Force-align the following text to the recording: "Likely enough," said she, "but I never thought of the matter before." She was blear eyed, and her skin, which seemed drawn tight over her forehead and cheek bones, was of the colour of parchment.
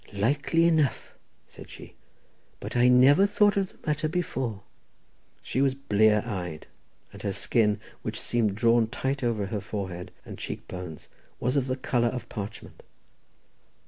"Likely 0.13 0.65
enough," 0.65 1.13
said 1.45 1.69
she, 1.69 1.93
"but 2.59 2.75
I 2.75 2.87
never 2.87 3.27
thought 3.27 3.55
of 3.55 3.67
the 3.67 3.77
matter 3.87 4.07
before." 4.09 4.63
She 5.43 5.61
was 5.61 5.75
blear 5.75 6.23
eyed, 6.25 6.65
and 7.13 7.21
her 7.21 7.31
skin, 7.31 7.79
which 8.01 8.19
seemed 8.19 8.55
drawn 8.55 8.87
tight 8.87 9.23
over 9.23 9.45
her 9.45 9.61
forehead 9.61 10.09
and 10.25 10.39
cheek 10.39 10.67
bones, 10.67 11.07
was 11.39 11.55
of 11.55 11.67
the 11.67 11.77
colour 11.77 12.07
of 12.07 12.27
parchment. 12.29 12.81